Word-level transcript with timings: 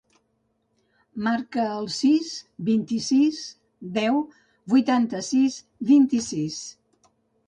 Marca 1.25 1.65
el 1.73 1.83
sis, 1.95 2.31
vint-i-sis, 2.69 3.41
deu, 3.97 4.17
vuitanta-sis, 4.73 5.59
vint-i-sis. 5.91 6.57